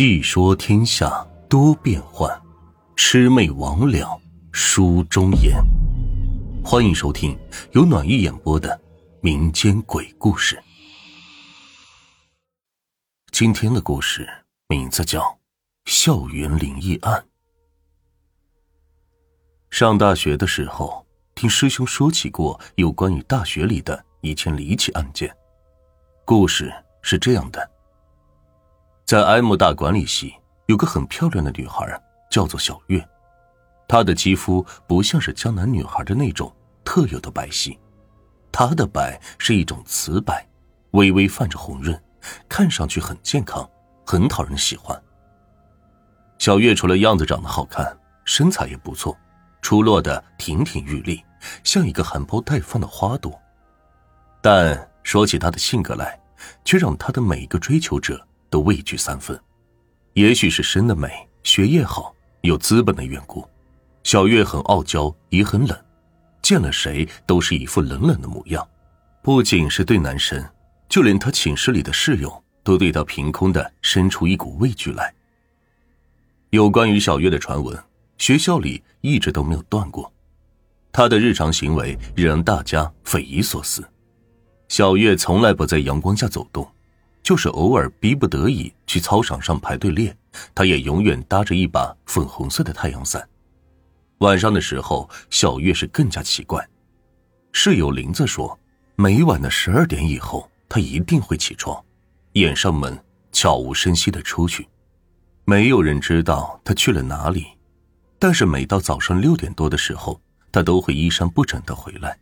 [0.00, 2.26] 细说天下多变幻，
[2.96, 4.18] 魑魅魍魉
[4.50, 5.62] 书中言。
[6.64, 7.38] 欢迎收听
[7.72, 8.80] 由暖玉演播的
[9.20, 10.58] 民间鬼故事。
[13.30, 14.26] 今天的故事
[14.68, 15.20] 名字叫
[15.84, 17.22] 《校园灵异案》。
[19.68, 25.30] 上大学的时候，听师兄说起过有关于大学里的一件离奇案件。
[26.24, 26.72] 故事
[27.02, 27.70] 是这样的。
[29.10, 30.32] 在 M 大管理系
[30.66, 33.04] 有个很漂亮的女孩，叫做小月。
[33.88, 37.76] 她的肌肤不像是江南女孩的那种特有的白皙，
[38.52, 40.46] 她的白是一种瓷白，
[40.92, 42.00] 微微泛着红润，
[42.48, 43.68] 看上去很健康，
[44.06, 44.96] 很讨人喜欢。
[46.38, 49.18] 小月除了样子长得好看，身材也不错，
[49.60, 51.20] 出落的亭亭玉立，
[51.64, 53.36] 像一个含苞待放的花朵。
[54.40, 56.16] 但说起她的性格来，
[56.64, 58.24] 却让她的每一个追求者。
[58.50, 59.40] 都畏惧三分，
[60.12, 63.48] 也许是生的美、学业好、有资本的缘故，
[64.02, 65.84] 小月很傲娇，也很冷，
[66.42, 68.66] 见了谁都是一副冷冷的模样。
[69.22, 70.44] 不仅是对男生，
[70.88, 75.14] 就连他寝室里的室友都对他凭空的生出一股畏惧来。
[76.50, 77.78] 有关于小月的传闻，
[78.18, 80.12] 学校里一直都没有断过。
[80.90, 83.84] 她的日常行为让大家匪夷所思。
[84.68, 86.68] 小月从来不在阳光下走动。
[87.22, 90.16] 就是偶尔逼不得已去操场上排队练，
[90.54, 93.26] 他也永远搭着一把粉红色的太阳伞。
[94.18, 96.66] 晚上的时候，小月是更加奇怪。
[97.52, 98.58] 室友林子说，
[98.96, 101.82] 每晚的十二点以后，他一定会起床，
[102.32, 102.98] 掩上门，
[103.32, 104.68] 悄无声息的出去，
[105.44, 107.46] 没有人知道他去了哪里。
[108.18, 110.20] 但是每到早上六点多的时候，
[110.52, 112.18] 他都会衣衫不整的回来。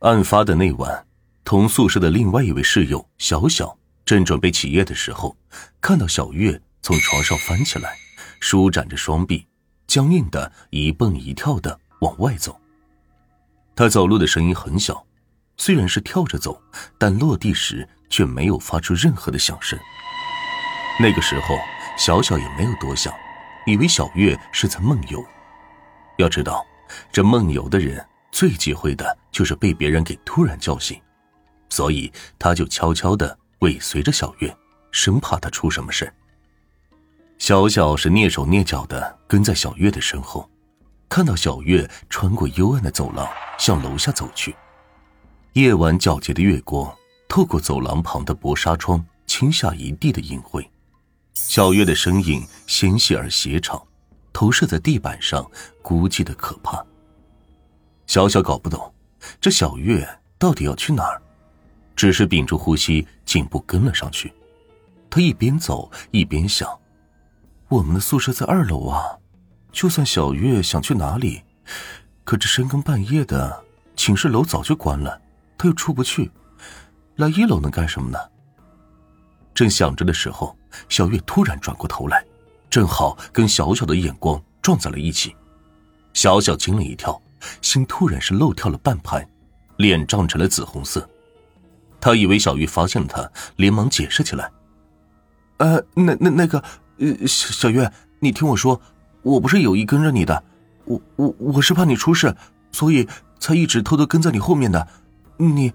[0.00, 1.06] 案发的那晚，
[1.44, 3.76] 同宿舍的另外一位室友小小。
[4.06, 5.36] 正准备起夜的时候，
[5.80, 7.98] 看到小月从床上翻起来，
[8.38, 9.44] 舒展着双臂，
[9.88, 12.58] 僵硬的一蹦一跳的往外走。
[13.74, 15.04] 他走路的声音很小，
[15.56, 16.62] 虽然是跳着走，
[16.96, 19.76] 但落地时却没有发出任何的响声。
[21.00, 21.58] 那个时候，
[21.98, 23.12] 小小也没有多想，
[23.66, 25.22] 以为小月是在梦游。
[26.16, 26.64] 要知道，
[27.10, 30.96] 这梦游的人最忌讳的就是被别人给突然叫醒，
[31.68, 33.36] 所以他就悄悄的。
[33.60, 34.56] 尾随着小月，
[34.90, 36.12] 生怕她出什么事
[37.38, 40.48] 小小是蹑手蹑脚的跟在小月的身后，
[41.08, 43.28] 看到小月穿过幽暗的走廊
[43.58, 44.54] 向楼下走去。
[45.52, 46.94] 夜晚皎洁的月光
[47.28, 50.68] 透过走廊旁的薄纱窗，倾下一地的银灰。
[51.34, 53.82] 小月的身影纤细而斜长，
[54.32, 55.48] 投射在地板上，
[55.82, 56.84] 孤寂的可怕。
[58.06, 58.92] 小小搞不懂，
[59.40, 60.06] 这小月
[60.38, 61.22] 到底要去哪儿？
[61.96, 64.32] 只是屏住呼吸，紧步跟了上去。
[65.08, 66.68] 他一边走一边想
[67.68, 69.16] ：“我们的宿舍在二楼啊，
[69.72, 71.42] 就算小月想去哪里，
[72.22, 73.64] 可这深更半夜的，
[73.96, 75.20] 寝室楼早就关了，
[75.56, 76.30] 他又出不去，
[77.16, 78.18] 来一楼能干什么呢？”
[79.54, 80.54] 正想着的时候，
[80.90, 82.22] 小月突然转过头来，
[82.68, 85.34] 正好跟小小的眼光撞在了一起。
[86.12, 87.18] 小小惊了一跳，
[87.62, 89.26] 心突然是漏跳了半拍，
[89.78, 91.08] 脸涨成了紫红色。
[92.06, 94.48] 他以为小玉发现了他，连忙解释起来
[95.58, 96.62] ：“呃，那那那个，
[96.98, 98.80] 呃，小小月，你听我说，
[99.22, 100.44] 我不是有意跟着你的，
[100.84, 102.32] 我我我是怕你出事，
[102.70, 103.08] 所以
[103.40, 104.86] 才一直偷偷跟在你后面的。
[105.36, 105.72] 你，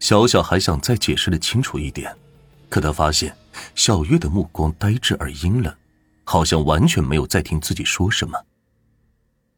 [0.00, 2.16] 小小还想再解释的清楚一点，
[2.70, 3.36] 可他发现
[3.74, 5.70] 小月的目光呆滞而阴冷，
[6.24, 8.46] 好像完全没有在听自己说什么。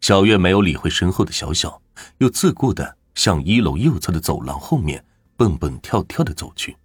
[0.01, 1.81] 小月没有理会身后的小小，
[2.19, 5.05] 又自顾的向一楼右侧的走廊后面。
[5.41, 6.77] 蹦蹦跳跳的走去，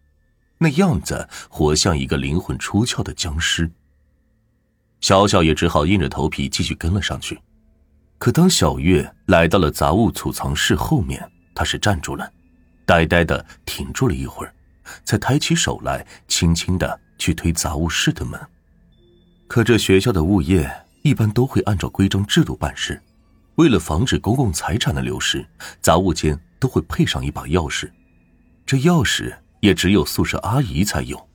[0.60, 3.70] 那样子活像一个灵魂出窍的僵尸。
[5.02, 7.38] 小小也只好硬着头皮继续跟了上去。
[8.18, 12.32] 可当小月来到了杂物储藏室后面，他是站住了，
[12.86, 14.56] 呆呆的停住了一会儿，
[15.04, 18.40] 才抬起手来，轻轻的去推杂物室的门。
[19.50, 20.72] 可这学校的物业
[21.02, 23.02] 一般都会按照规章制度办事，
[23.56, 25.46] 为了防止公共财产的流失，
[25.82, 27.92] 杂物间都会配上一把钥匙。
[28.66, 31.30] 这钥匙也只有宿舍阿姨才有，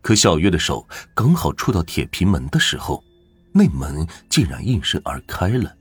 [0.00, 3.04] 可小月的手刚好触到铁皮门的时候，
[3.52, 5.76] 那门竟然应声而开了，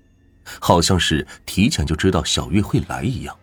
[0.59, 3.37] 好像是提前就知道小月会来一样。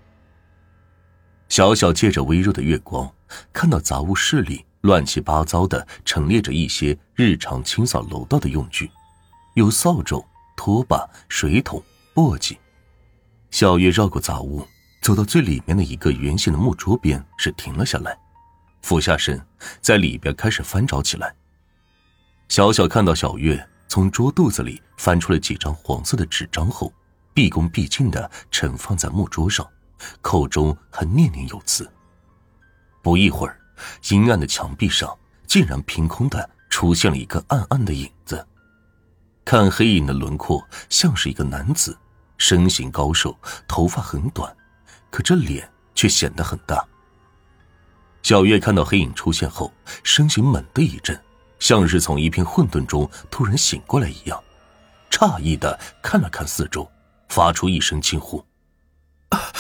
[1.49, 3.11] 小小借着微弱的月光，
[3.53, 8.91] 看到杂物室里乱七八糟的陈列着一些日常清扫楼道的用具，
[9.55, 10.23] 有扫帚、
[10.55, 11.83] 拖把、水桶、
[12.15, 12.57] 簸箕。
[13.51, 14.67] 小月绕过杂物。
[15.03, 18.17] 走到最里面的一个圆形的木桌边，是停了下来，
[18.83, 19.45] 俯下身，
[19.81, 21.35] 在里边开始翻找起来。
[22.49, 26.93] 小小看到小月从桌肚子里翻出了几张黄色的纸张后，
[27.35, 29.69] 毕恭毕敬的盛放在木桌上，
[30.21, 31.91] 口中还念念有词。
[33.03, 33.61] 不一会儿，
[34.11, 35.13] 阴暗的墙壁上
[35.49, 38.47] 竟然凭空的出现了一个暗暗的影子。
[39.45, 41.99] 看黑影的轮廓，像是一个男子，
[42.39, 44.55] 身形高瘦，头发很短，
[45.13, 46.83] 可这脸却显得很大。
[48.23, 49.71] 小月看到黑影出现后，
[50.03, 51.21] 身形猛地一震，
[51.59, 54.43] 像是从一片混沌中突然醒过来一样，
[55.11, 56.91] 诧异的看了看四周，
[57.29, 58.43] 发出一声惊呼
[59.29, 59.53] ：“啊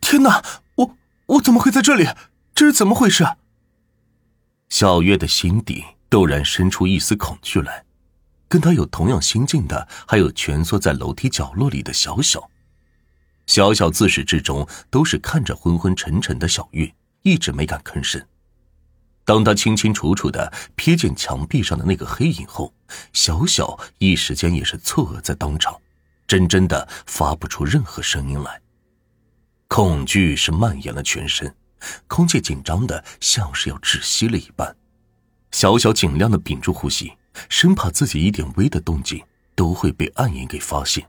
[0.00, 0.42] 天哪！
[0.76, 0.96] 我
[1.26, 2.08] 我怎么会在这里？
[2.54, 3.26] 这是怎么回事？”
[4.70, 7.84] 小月的心底陡然生出一丝恐惧来。
[8.48, 12.48] 跟她有同样心境的，还有蜷缩在楼梯角落里的小小。
[13.46, 18.24] 小小自始至终都是看着昏昏沉沉的小月，一直没敢吭声。
[19.24, 22.72] 当他清清楚楚的瞥见墙壁上的那个黑影后，
[23.12, 25.80] 小小一时间也是错愕在当场，
[26.26, 28.60] 真真的发不出任何声音来。
[29.68, 31.54] 恐惧是蔓延了全身，
[32.06, 34.76] 空气紧张的像是要窒息了一般。
[35.50, 37.12] 小小尽量的屏住呼吸。
[37.48, 39.20] 生怕自己一点微的动静
[39.56, 41.04] 都会被暗影给发现。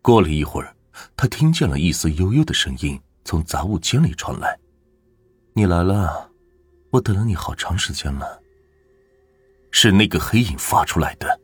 [0.00, 0.74] 过了一会儿，
[1.16, 4.58] 他听见了一丝悠悠的声音从杂物间里传来
[5.54, 6.30] ：“你来了，
[6.90, 8.40] 我等了你好长时间了。”
[9.70, 11.40] 是那个黑影发出来的。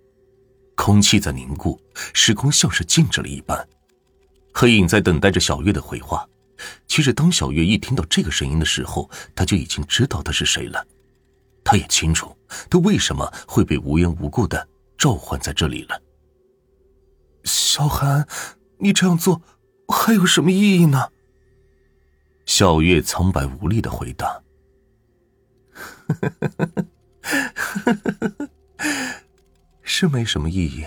[0.76, 1.80] 空气在凝固，
[2.12, 3.68] 时空像是静止了一般。
[4.52, 6.28] 黑影在等待着小月的回话。
[6.86, 10.84] 其实，当小月一听到这个声音的时候，他就已经知道他是谁了。
[11.62, 12.36] 他也清楚，
[12.70, 14.66] 他为什么会被无缘无故的
[14.96, 16.00] 召唤在这里了。
[17.44, 18.26] 小韩，
[18.78, 19.40] 你这样做
[19.88, 21.08] 还有什么意义呢？
[22.46, 24.42] 小月苍白无力的回答
[29.82, 30.84] ：“是没什么意义，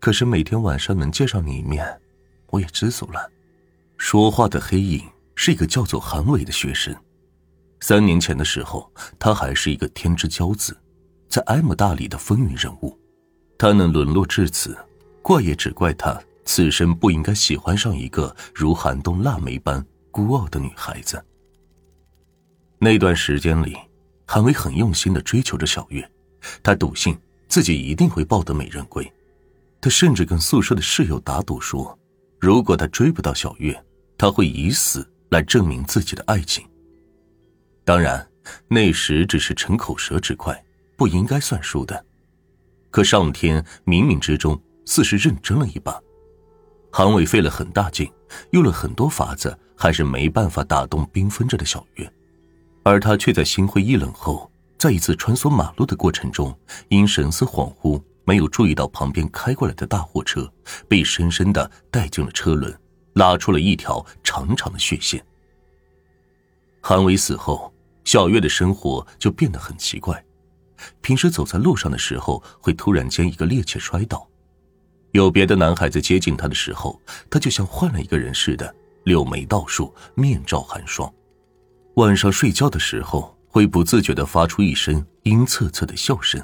[0.00, 2.00] 可是每天晚上能见上你一面，
[2.48, 3.30] 我也知足了。”
[3.98, 6.94] 说话的黑影是一个叫做韩伟的学生。
[7.80, 10.76] 三年前的时候，他还是一个天之骄子，
[11.28, 12.98] 在 M 大里的风云人物。
[13.58, 14.76] 他能沦落至此，
[15.20, 21.24] 怪也只怪他此生不应该喜欢上一个如寒冬腊梅般孤傲的女孩子。
[22.78, 23.76] 那段时间里，
[24.26, 26.10] 韩伟很用心的追求着小月，
[26.62, 27.16] 他笃信
[27.48, 29.10] 自己一定会抱得美人归。
[29.80, 31.96] 他甚至跟宿舍的室友打赌说，
[32.40, 33.84] 如果他追不到小月，
[34.18, 36.64] 他会以死来证明自己的爱情。
[37.84, 38.24] 当然，
[38.68, 40.64] 那时只是逞口舌之快，
[40.96, 42.04] 不应该算数的。
[42.90, 46.00] 可上天冥冥之中似是认真了一把。
[46.94, 48.12] 韩伟费了很大劲，
[48.50, 52.12] 用了很多法子，还是没办法打动缤纷着的小月，
[52.82, 56.54] 而他却在心灰意冷后，在一次穿梭马路的过程中，
[56.88, 60.52] 因神思恍惚，没有注意到旁边开过来的大货车，
[60.86, 62.78] 被深深的带进了车轮，
[63.14, 65.24] 拉出了一条长长的血线。
[66.82, 67.72] 韩伟死后，
[68.04, 70.22] 小月的生活就变得很奇怪。
[71.00, 74.28] 平时走在路上的时候，会突然间一个趔趄摔倒；
[75.12, 77.00] 有别的男孩子接近她的时候，
[77.30, 78.74] 她就像换了一个人似的，
[79.04, 81.12] 柳眉倒竖，面罩寒霜。
[81.94, 86.42] 晚上睡觉的时候，会不自觉的发出一声阴恻恻的笑声，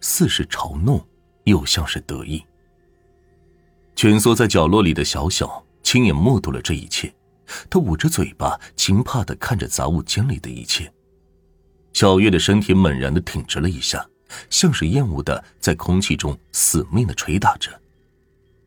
[0.00, 1.06] 似是嘲弄，
[1.44, 2.42] 又像是得意。
[3.94, 7.12] 蜷缩在角落里的小小亲眼目睹了这一切。
[7.70, 10.92] 他捂着嘴巴，惊怕的看着杂物间里的一切。
[11.92, 14.04] 小月的身体猛然的挺直了一下，
[14.50, 17.70] 像是厌恶的在空气中死命的捶打着。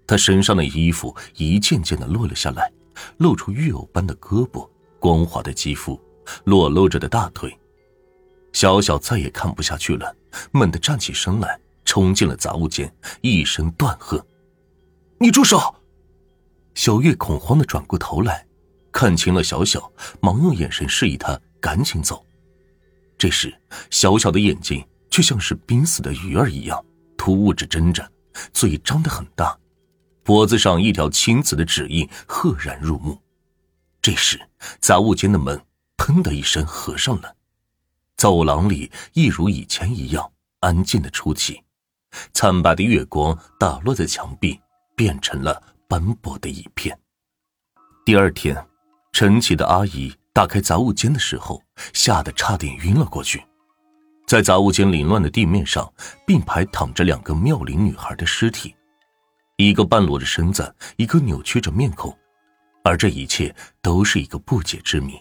[0.09, 2.71] 他身上的衣服一件件的落了下来，
[3.17, 6.01] 露出玉藕般的胳膊、光滑的肌肤、
[6.45, 7.55] 裸露着的大腿。
[8.51, 10.11] 小小再也看不下去了，
[10.49, 14.25] 猛地站起身来，冲进了杂物间，一声断喝
[15.21, 15.75] ：“你住手！”
[16.73, 18.43] 小月恐慌的转过头来。
[18.91, 22.25] 看清了小小，忙用眼神示意他赶紧走。
[23.15, 23.53] 这时，
[23.91, 26.83] 小小的眼睛却像是濒死的鱼儿一样
[27.15, 28.11] 突兀着睁着，
[28.51, 29.55] 嘴张得很大，
[30.29, 33.19] 脖子上一条青紫的指印赫然入目。
[33.99, 34.39] 这时，
[34.79, 35.59] 杂物间的门
[35.97, 37.35] 砰的一声合上了，
[38.15, 41.63] 走廊里一如以前一样安静的出奇，
[42.31, 44.59] 惨白的月光打落在墙壁，
[44.95, 46.95] 变成了斑驳的一片。
[48.05, 48.55] 第二天。
[49.11, 51.59] 晨起的阿姨打开杂物间的时候，
[51.91, 53.43] 吓得差点晕了过去。
[54.27, 55.91] 在杂物间凌乱的地面上，
[56.27, 58.75] 并排躺着两个妙龄女孩的尸体，
[59.59, 62.17] 一个半裸着身子，一个扭曲着面孔，
[62.81, 65.19] 而这一切都是一个不解之谜。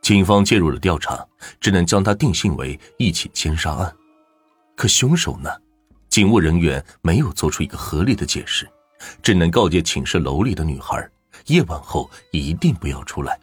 [0.00, 1.22] 警方介入了调查，
[1.60, 3.94] 只能将它定性为一起奸杀案。
[4.74, 5.50] 可凶手呢？
[6.08, 8.66] 警务人员没有做出一个合理的解释，
[9.22, 11.06] 只能告诫寝室楼里的女孩，
[11.48, 13.38] 夜晚后一定不要出来。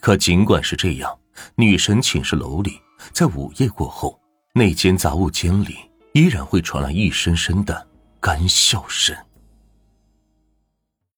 [0.00, 1.12] 可尽管是这样，
[1.56, 4.16] 女神寝室楼里在午夜过后，
[4.52, 5.78] 那间杂物间里
[6.12, 7.84] 依然会传来一声声的
[8.24, 9.14] 干笑声。